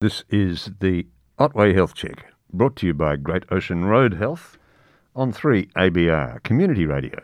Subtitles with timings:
[0.00, 1.06] This is the
[1.38, 4.56] Otway Health Check, brought to you by Great Ocean Road Health
[5.14, 7.22] on 3ABR Community Radio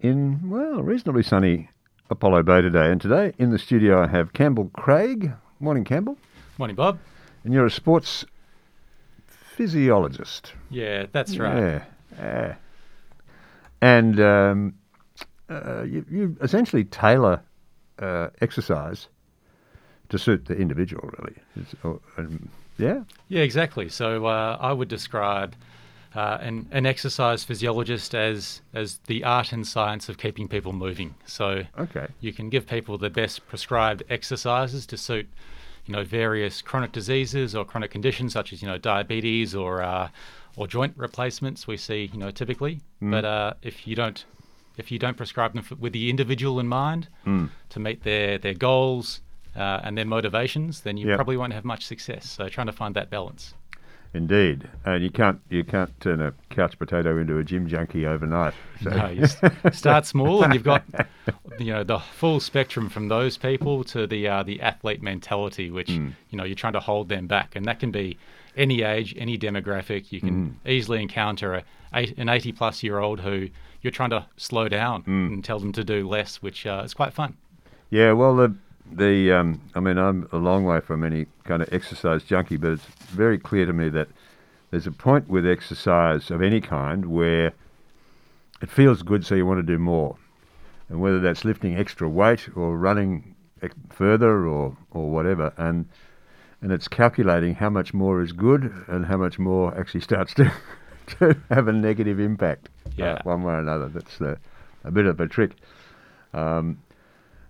[0.00, 1.68] in, well, reasonably sunny
[2.08, 2.90] Apollo Bay today.
[2.90, 5.34] And today in the studio I have Campbell Craig.
[5.60, 6.16] Morning, Campbell.
[6.56, 6.98] Morning, Bob.
[7.44, 8.24] And you're a sports
[9.26, 10.54] physiologist.
[10.70, 11.58] Yeah, that's right.
[11.58, 11.84] Yeah.
[12.18, 12.54] yeah.
[13.82, 14.74] And um,
[15.50, 17.42] uh, you, you essentially tailor
[17.98, 19.08] uh, exercise
[20.12, 21.34] to suit the individual, really.
[22.18, 23.02] Um, yeah.
[23.28, 23.88] Yeah, exactly.
[23.88, 25.56] So uh, I would describe
[26.14, 31.14] uh, an, an exercise physiologist as as the art and science of keeping people moving.
[31.24, 32.08] So okay.
[32.20, 35.26] you can give people the best prescribed exercises to suit,
[35.86, 40.10] you know, various chronic diseases or chronic conditions such as you know diabetes or uh,
[40.56, 42.80] or joint replacements we see you know typically.
[43.00, 43.12] Mm.
[43.12, 44.22] But uh, if you don't
[44.76, 47.48] if you don't prescribe them for, with the individual in mind mm.
[47.70, 49.22] to meet their their goals
[49.56, 51.16] uh, and their motivations, then you Yep.
[51.16, 52.28] probably won't have much success.
[52.28, 53.54] So trying to find that balance.
[54.14, 58.52] Indeed, and you can't you can't turn a couch potato into a gym junkie overnight.
[58.82, 58.90] So.
[58.90, 59.26] No, you
[59.72, 60.82] start small, and you've got
[61.58, 65.88] you know the full spectrum from those people to the uh, the athlete mentality, which
[65.92, 66.10] Hmm.
[66.28, 68.18] you know you're trying to hold them back, and that can be
[68.54, 70.12] any age, any demographic.
[70.12, 70.68] You can Hmm.
[70.68, 71.54] easily encounter
[71.94, 73.48] a, an 80 plus year old who
[73.80, 75.26] you're trying to slow down Hmm.
[75.32, 77.34] and tell them to do less, which uh, is quite fun.
[77.88, 78.54] Yeah, well, the
[78.96, 82.72] the um, I mean, I'm a long way from any kind of exercise junkie, but
[82.72, 84.08] it's very clear to me that
[84.70, 87.52] there's a point with exercise of any kind where
[88.60, 90.16] it feels good, so you want to do more,
[90.88, 93.34] and whether that's lifting extra weight or running
[93.90, 95.86] further or or whatever, and
[96.60, 100.50] and it's calculating how much more is good and how much more actually starts to
[101.18, 103.18] to have a negative impact, uh, Yeah.
[103.24, 103.88] one way or another.
[103.88, 104.38] That's the,
[104.84, 105.52] a bit of a trick.
[106.32, 106.78] Um,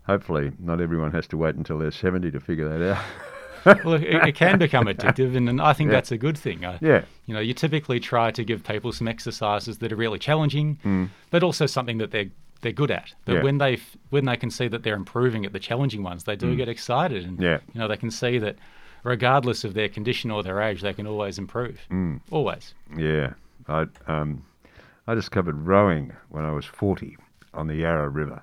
[0.06, 3.84] hopefully, not everyone has to wait until they're 70 to figure that out.
[3.84, 5.94] well, it, it can become addictive, and, and I think Yeah.
[5.96, 6.64] that's a good thing.
[6.64, 10.18] Uh, yeah, You know, you typically try to give people some exercises that are really
[10.18, 12.30] challenging, but also something that they're
[12.62, 13.12] they're good at.
[13.24, 13.36] But Mm.
[13.38, 13.42] Yeah.
[13.42, 13.78] when they
[14.10, 17.24] when they can see that they're improving at the challenging ones, they do get excited,
[17.24, 17.42] and Mm.
[17.42, 17.58] Yeah.
[17.74, 18.56] you know they can see that
[19.04, 21.80] regardless of their condition or their age, they can always improve.
[21.90, 22.20] Mm.
[22.30, 22.74] Always.
[22.96, 23.32] yeah.
[23.68, 24.44] I um,
[25.06, 27.16] I discovered rowing when I was 40
[27.54, 28.42] on the Yarra River,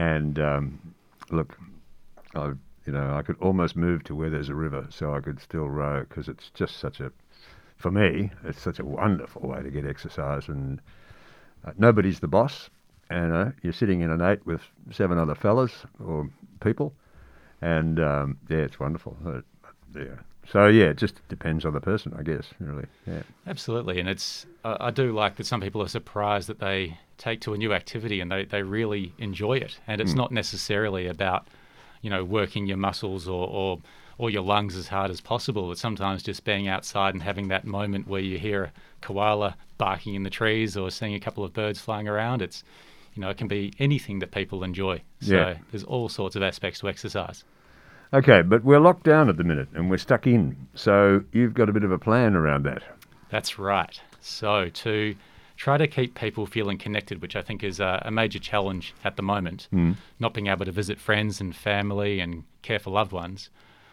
[0.00, 0.94] and um,
[1.30, 1.58] look,
[2.34, 2.52] I
[2.86, 5.68] you know I could almost move to where there's a river, so I could still
[5.68, 7.12] row because it's just such a
[7.76, 10.80] for me it's such a wonderful way to get exercise, and
[11.66, 12.70] uh, nobody's the boss,
[13.10, 16.30] and uh, you're sitting in an eight with seven other fellas or
[16.60, 16.94] people,
[17.60, 19.16] and um, yeah, it's wonderful.
[19.94, 20.29] Yeah.
[20.48, 22.46] So yeah, it just depends on the person, I guess.
[22.58, 22.86] Really.
[23.06, 23.22] Yeah.
[23.46, 27.40] Absolutely, and it's I I do like that some people are surprised that they take
[27.42, 30.18] to a new activity and they, they really enjoy it, and it's hmm.
[30.18, 31.46] not necessarily about
[32.02, 33.78] you know working your muscles or, or
[34.18, 35.72] or your lungs as hard as possible.
[35.72, 40.14] It's sometimes just being outside and having that moment where you hear a koala barking
[40.14, 42.42] in the trees or seeing a couple of birds flying around.
[42.42, 42.62] It's
[43.14, 45.02] you know it can be anything that people enjoy.
[45.20, 45.58] So Yeah.
[45.70, 47.44] there's all sorts of aspects to exercise.
[48.12, 50.56] Okay, but we're locked down at the minute and we're stuck in.
[50.74, 52.82] So you've got a bit of a plan around that.
[53.30, 54.00] That's right.
[54.20, 55.14] So to
[55.56, 59.16] try to keep people feeling connected, which I think is a, a major challenge at
[59.16, 59.68] the moment,
[60.18, 63.48] not being able to visit friends and family and care for loved ones,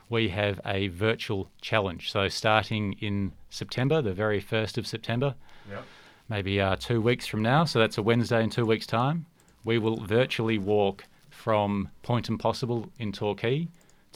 [0.09, 2.11] we have a virtual challenge.
[2.11, 5.35] So starting in September, the very first of September,
[6.27, 9.27] maybe uh, two weeks from now, so that's a Wednesday in two weeks' time,
[9.63, 13.67] we will virtually walk from Point Impossible in Torquay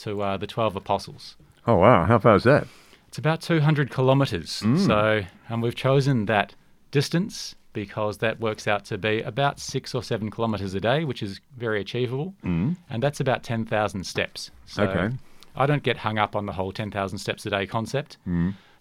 [0.04, 1.36] to uh, the 12 Apostles.
[1.68, 2.68] Oh wow, how far is that?
[3.08, 4.64] It's about 200 kilometres.
[4.86, 6.56] So, and we've chosen that
[6.92, 11.22] distance because that works out to be about six or seven kilometres a day, which
[11.22, 12.34] is very achievable.
[12.44, 12.78] Mm.
[12.90, 14.52] And that's about 10,000 steps.
[14.66, 15.16] So Okay.
[15.56, 18.18] I don't get hung up on the whole 10,000 steps a day concept,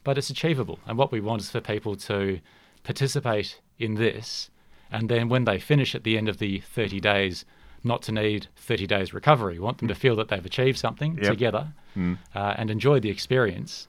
[0.04, 0.78] but it's achievable.
[0.86, 2.41] And what we want is for people to
[2.84, 4.50] participate in this.
[4.92, 7.44] And then when they finish at the end of the 30 days,
[7.84, 9.54] not to need 30 days recovery.
[9.54, 11.24] We want them to feel that they've achieved something Yep.
[11.32, 13.88] together uh, and enjoy the experience.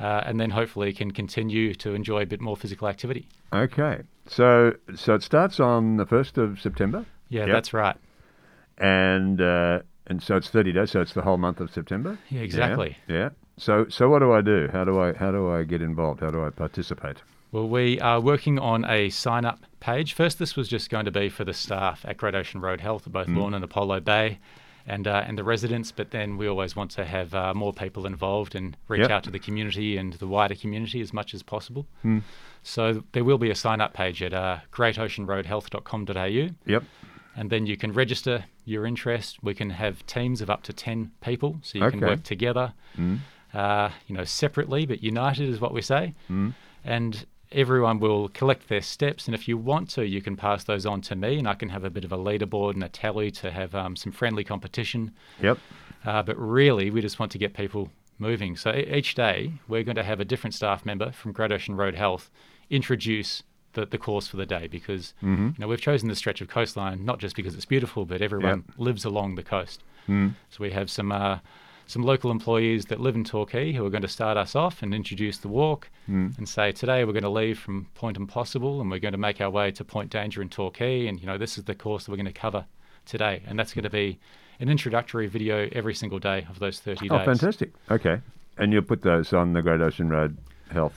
[0.00, 3.28] Uh, and then hopefully can continue to enjoy a bit more physical activity.
[3.52, 4.00] Okay.
[4.26, 7.04] So so it starts on the first of September?
[7.28, 7.48] Yeah, Yep.
[7.54, 7.96] that's right.
[8.78, 12.18] And uh, and so it's thirty days, so it's the whole month of September?
[12.30, 12.96] Yeah, exactly.
[13.06, 13.30] Yeah.
[13.58, 14.68] So so what do I do?
[14.72, 16.20] How do I how do I get involved?
[16.20, 17.18] How do I participate?
[17.52, 20.14] Well, we are working on a sign up page.
[20.14, 23.06] First, this was just going to be for the staff at Great Ocean Road Health
[23.06, 24.38] both Lorne and Apollo Bay
[24.86, 28.06] and, uh, and the residents, but then we always want to have uh, more people
[28.06, 29.10] involved and reach Yep.
[29.10, 31.86] out to the community and the wider community as much as possible.
[32.62, 36.48] So there will be a sign up page at uh, greatoceanroadhealth.com.au.
[36.66, 36.84] Yep.
[37.36, 39.42] and then you can register your interest.
[39.42, 42.72] We can have teams of up to 10 people, so you can work together.
[43.54, 46.14] uh, you know, separately but united is what we say.
[46.30, 46.54] Mm.
[46.84, 49.26] And everyone will collect their steps.
[49.26, 51.68] And if you want to, you can pass those on to me, and I can
[51.70, 55.12] have a bit of a leaderboard and a tally to have um, some friendly competition.
[55.40, 55.58] Yep.
[56.04, 58.56] Uh, but really, we just want to get people moving.
[58.56, 61.94] So each day, we're going to have a different staff member from Great Ocean Road
[61.94, 62.30] Health
[62.70, 63.42] introduce
[63.74, 65.46] the, the course for the day because Mm-hmm.
[65.48, 68.64] you know we've chosen this stretch of coastline not just because it's beautiful, but everyone
[68.76, 69.82] lives along the coast.
[70.08, 70.34] Mm.
[70.50, 71.38] So we have some uh,
[71.86, 74.94] some local employees that live in Torquay who are going to start us off and
[74.94, 76.36] introduce the walk Mm.
[76.38, 79.40] and say today we're going to leave from Point Impossible and we're going to make
[79.40, 82.10] our way to Point Danger in Torquay and you know this is the course that
[82.10, 82.64] we're going to cover
[83.06, 84.18] today and that's going to be
[84.60, 87.22] an introductory video every single day of those 30 Oh, days.
[87.22, 87.72] Oh, fantastic.
[87.90, 88.20] Okay.
[88.58, 90.36] And you'll put those on the Great Ocean Road
[90.70, 90.94] Health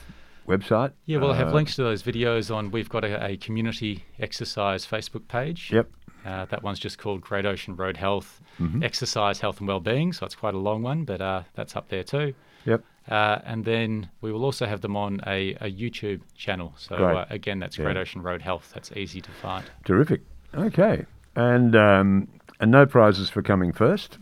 [0.47, 0.91] website?
[1.05, 2.69] Yeah, we'll have Uh, links to those videos on.
[2.71, 5.71] We've got a, a community exercise Facebook page.
[5.71, 5.89] Yep.
[6.25, 8.83] Uh, that one's just called Great Ocean Road Health Mhm.
[8.83, 10.11] Exercise, Health and Wellbeing.
[10.13, 12.33] So it's quite a long one, but uh, that's up there too.
[12.65, 12.83] Yep.
[13.07, 16.73] Uh, and then we will also have them on a, a YouTube channel.
[16.77, 18.01] So uh, again, that's Great Yeah.
[18.01, 18.71] Ocean Road Health.
[18.73, 19.65] That's easy to find.
[19.83, 20.21] Terrific.
[20.55, 21.05] Okay.
[21.35, 22.27] And um,
[22.59, 24.17] and no prizes for coming first.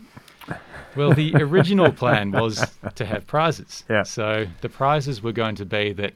[0.95, 2.65] Well, the original plan was
[2.95, 3.83] to have prizes.
[3.89, 4.03] Yeah.
[4.03, 6.13] So the prizes were going to be that,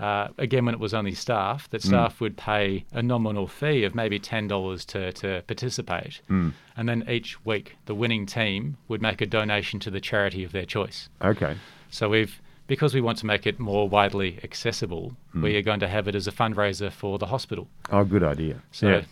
[0.00, 1.70] uh, again, when it was only staff, Mm.
[1.72, 6.20] that staff would pay a nominal fee of maybe $10 to, to participate.
[6.30, 6.52] Mm.
[6.76, 10.52] And then each week, the winning team would make a donation to the charity of
[10.52, 11.08] their choice.
[11.22, 11.54] Okay.
[11.90, 15.42] So we've, because we want to make it more widely accessible, Mm.
[15.42, 17.68] we are going to have it as a fundraiser for the hospital.
[17.92, 18.62] Oh, good idea.
[18.72, 19.02] So yeah.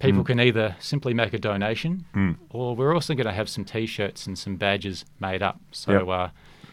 [0.00, 2.36] people can either simply make a donation, Mm.
[2.50, 5.60] or we're also going to have some T-shirts and some badges made up.
[5.72, 6.08] So Yep.
[6.08, 6.28] uh,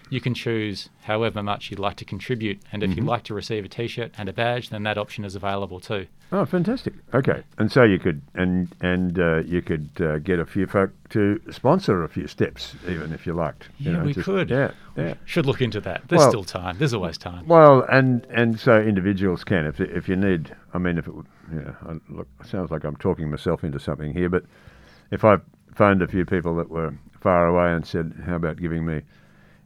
[0.10, 3.00] you can choose however much you'd like to contribute, and if Mm-hmm.
[3.00, 6.08] you'd like to receive a T-shirt and a badge, then that option is available too.
[6.32, 6.94] Oh, fantastic.
[7.14, 7.44] Okay.
[7.58, 11.40] And so you could and and uh, you could uh, get a few folk to
[11.52, 13.70] sponsor a few steps, even if you liked.
[13.78, 14.50] you Yeah, know, we just- could.
[14.50, 14.72] Yeah.
[14.98, 15.14] Yeah.
[15.26, 16.04] Should look into that.
[16.08, 16.78] There's Well- still time.
[16.78, 17.48] There's always time.
[17.48, 20.56] Well, and and so individuals can, if if you need.
[20.74, 21.14] I mean, if it
[21.52, 24.44] know, I, look, it sounds like I'm talking myself into something here, but
[25.12, 25.38] if I
[25.76, 29.02] phoned a few people that were far away and said, "How about giving me,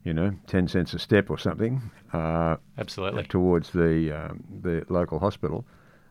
[0.09, 1.73] you know, ten cents a step or something
[2.13, 3.23] uh, Absolutely.
[3.35, 5.59] towards the um, the local hospital?"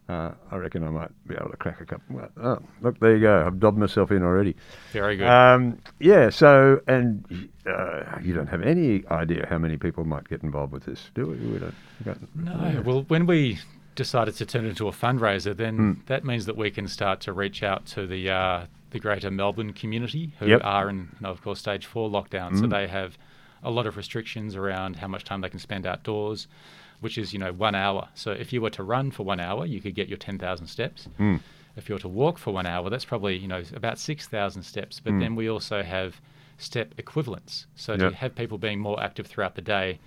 [0.09, 2.23] Uh, I reckon I might be able to crack a couple.
[2.43, 3.45] Oh, look, there you go.
[3.47, 4.55] I've dobbed myself in already.
[4.93, 5.27] Very good.
[5.29, 5.63] Um,
[6.01, 6.31] yeah.
[6.31, 7.27] So, and
[7.67, 11.27] uh, you don't have any idea how many people might get involved with this, do
[11.27, 11.37] we?
[11.37, 11.75] We don't.
[11.99, 13.59] we don't No, well, when we
[13.97, 15.93] decided to turn it into a fundraiser, then Hmm.
[16.07, 19.75] that means that we can start to reach out to the uh, the greater Melbourne
[19.75, 20.61] community who Yep.
[20.65, 22.57] are in, you know, of course, stage four lockdown.
[22.59, 22.71] So Mm.
[22.71, 23.19] they have
[23.63, 26.47] a lot of restrictions around how much time they can spend outdoors,
[27.01, 28.09] which is you know one hour.
[28.15, 30.67] So if you were to run for one hour, you could get your ten thousand
[30.67, 31.09] steps.
[31.19, 31.41] Mm.
[31.77, 34.63] If you were to walk for one hour, that's probably you know about six thousand
[34.65, 35.01] steps.
[35.01, 35.21] But Mm.
[35.21, 36.21] then we also have
[36.57, 37.67] step equivalents.
[37.77, 38.01] So Yep.
[38.11, 40.01] to have people being more active throughout the day,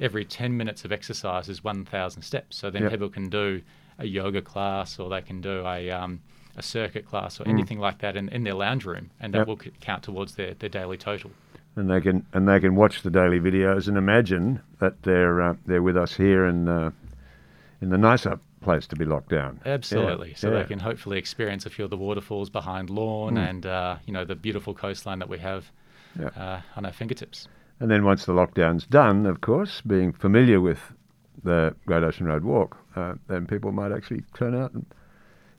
[0.00, 2.56] every 10 minutes of exercise is 1,000 steps.
[2.56, 2.90] So then Yep.
[2.92, 3.62] people can do
[3.98, 6.20] a yoga class or they can do a, um,
[6.56, 7.48] a circuit class or Mm.
[7.50, 9.46] anything like that in, in their lounge room, and that Yep.
[9.48, 11.32] will c- count towards their, their daily total.
[11.78, 15.54] And they can and they can watch the daily videos and imagine that they're uh,
[15.66, 16.90] they're with us here in uh,
[17.80, 19.60] in the nicer place to be locked down.
[19.64, 20.34] Yeah, Absolutely.
[20.34, 20.58] So yeah.
[20.62, 23.48] they can hopefully experience a few of the waterfalls behind Lorne Mm.
[23.50, 25.70] and uh, you know the beautiful coastline that we have
[26.18, 26.30] Yeah.
[26.36, 27.46] uh, on our fingertips.
[27.80, 30.80] And then once the lockdown's done, of course, being familiar with
[31.44, 34.84] the Great Ocean Road Walk, uh, then people might actually turn out and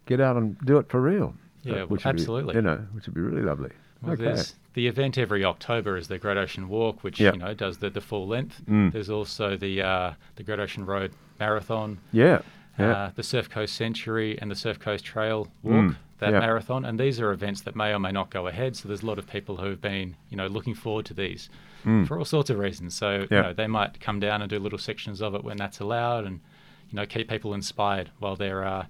[0.06, 1.34] get out and do it for real.
[1.64, 2.56] Yeah, Uh, which would be, absolutely.
[2.56, 3.72] you know, which would be really lovely.
[4.02, 4.24] Well, okay.
[4.24, 7.34] there's the event every October is the Great Ocean Walk, which Yeah.
[7.34, 8.62] you know does the, the full length.
[8.70, 8.92] Mm.
[8.94, 12.42] There's also the uh, the Great Ocean Road Marathon, Yeah.
[12.78, 12.92] Yeah.
[12.92, 15.74] uh, the Surf Coast Century, and the Surf Coast Trail Walk.
[15.74, 18.76] Mm, That marathon, and these are events that may or may not go ahead.
[18.76, 21.50] So there's a lot of people who have been, you know, looking forward to these
[21.86, 22.06] Mm.
[22.06, 22.94] for all sorts of reasons.
[22.94, 25.80] So you know, they might come down and do little sections of it when that's
[25.80, 26.42] allowed, and
[26.90, 28.86] you know, keep people inspired while they're, uh,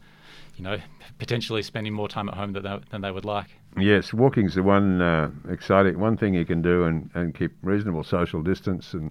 [0.59, 0.77] you know,
[1.17, 3.47] potentially spending more time at home than they, than they would like.
[3.79, 8.03] Yes, walking's the one uh, exciting one thing you can do and, and keep reasonable
[8.03, 9.09] social distance and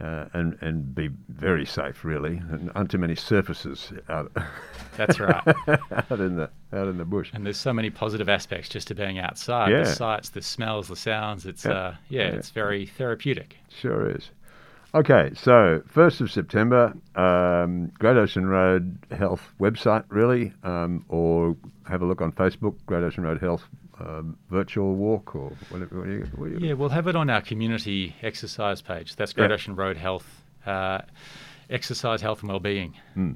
[0.00, 4.30] uh, and and be very safe really and on too many surfaces out
[4.96, 5.42] That's right.
[5.66, 7.30] out in the out in the bush.
[7.34, 9.70] And there's so many positive aspects just to being outside.
[9.72, 9.80] Yeah.
[9.80, 11.44] The sights, the smells, the sounds.
[11.46, 11.72] It's Yeah.
[11.72, 12.28] uh, yeah, Yeah.
[12.36, 13.56] it's very therapeutic.
[13.68, 14.30] Sure is.
[14.94, 22.00] Okay, so first of September, um, Great Ocean Road Health website really, um, or have
[22.00, 23.64] a look on Facebook, Great Ocean Road Health
[24.00, 25.98] um, virtual walk or whatever.
[26.00, 29.14] What you, what you, Yeah, we'll have it on our community exercise page.
[29.16, 29.54] That's Great Yeah.
[29.54, 30.26] Ocean Road Health,
[30.64, 31.00] uh,
[31.68, 32.94] exercise, health, and well-being.
[33.14, 33.32] Hmm.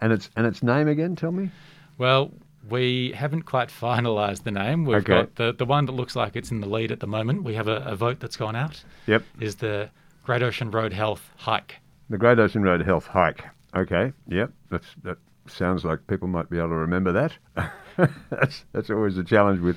[0.00, 1.14] And its and its name again?
[1.14, 1.50] Tell me.
[1.98, 2.32] Well,
[2.68, 4.84] we haven't quite finalised the name.
[4.86, 5.12] We've Okay.
[5.20, 7.44] got the the one that looks like it's in the lead at the moment.
[7.44, 8.82] We have a, a vote that's gone out.
[9.06, 9.22] Yep.
[9.38, 9.90] Is the
[10.24, 11.76] Great Ocean Road Health hike.
[12.08, 13.44] The Great Ocean Road Health hike.
[13.74, 17.70] Okay, yep, that's that sounds like people might be able to remember that.
[18.30, 19.76] that's that's always a challenge with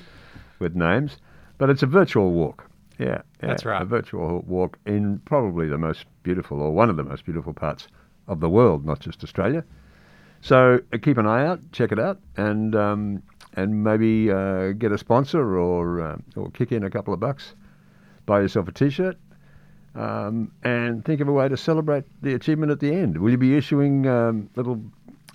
[0.58, 1.18] with names,
[1.58, 2.68] but it's a virtual walk.
[2.98, 3.82] Yeah, yeah, That's right.
[3.82, 7.88] A virtual walk in probably the most beautiful or one of the most beautiful parts
[8.28, 9.64] of the world, not just Australia.
[10.40, 13.22] So uh, keep an eye out, check it out, and um,
[13.54, 17.54] and maybe uh, get a sponsor or uh, or kick in a couple of bucks,
[18.26, 19.16] buy yourself a T-shirt,
[19.94, 23.18] um, and think of a way to celebrate the achievement at the end.
[23.18, 24.80] Will you be issuing um, little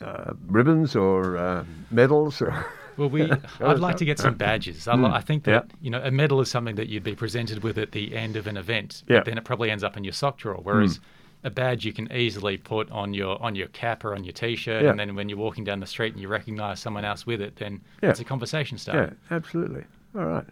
[0.01, 2.41] uh, ribbons or uh, medals?
[2.41, 2.65] Or
[2.97, 4.87] Well, we I'd like to get some badges.
[4.87, 5.75] I, li- I think that Yeah.
[5.81, 8.47] you know a medal is something that you'd be presented with at the end of
[8.47, 9.03] an event.
[9.07, 9.17] Yeah.
[9.19, 10.59] But then it probably ends up in your sock drawer.
[10.61, 10.99] Whereas
[11.45, 14.83] a badge you can easily put on your on your cap or on your t-shirt,
[14.83, 14.89] Yeah.
[14.89, 17.55] and then when you're walking down the street and you recognise someone else with it,
[17.55, 19.15] then it's a conversation starter.
[19.31, 19.85] yeah, absolutely.
[20.17, 20.45] All right.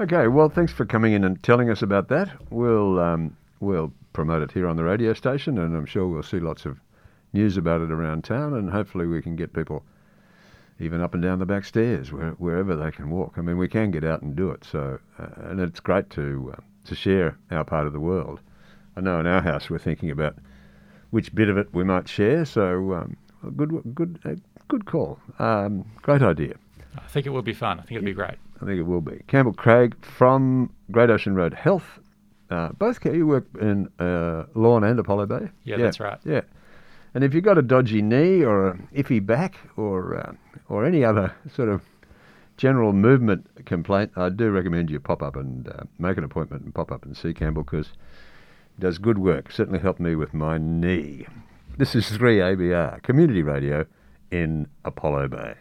[0.00, 0.28] Okay.
[0.28, 2.30] Well, thanks for coming in and telling us about that.
[2.50, 6.40] We'll um, we'll promote it here on the radio station, and I'm sure we'll see
[6.40, 6.80] lots of
[7.32, 9.84] news about it around town, and hopefully we can get people
[10.80, 13.34] even up and down the back stairs where, wherever they can walk.
[13.36, 14.64] I mean, we can get out and do it.
[14.64, 18.40] So, uh, and it's great to uh, to share our part of the world.
[18.96, 20.36] I know in our house we're thinking about
[21.10, 22.44] which bit of it we might share.
[22.44, 23.16] So, um,
[23.56, 24.34] good good uh,
[24.68, 25.18] good call.
[25.38, 26.54] Um, great idea.
[26.96, 27.78] I think it will be fun.
[27.78, 28.38] I think it'll be great.
[28.60, 29.22] I think it will be.
[29.28, 32.00] Campbell Craig from Great Ocean Road Health.
[32.50, 35.50] Uh, both you work in uh, Lorne and Apollo Bay.
[35.64, 36.18] Yeah, that's right.
[36.24, 36.42] Yeah,
[37.14, 40.32] and if you've got a dodgy knee or an iffy back or uh,
[40.68, 41.82] or any other sort of
[42.56, 46.74] general movement complaint, I do recommend you pop up and uh, make an appointment and
[46.74, 47.88] pop up and see Campbell because
[48.76, 49.52] he does good work.
[49.52, 51.26] Certainly helped me with my knee.
[51.76, 53.86] This is 3ABR Community Radio
[54.30, 55.54] in Apollo Bay.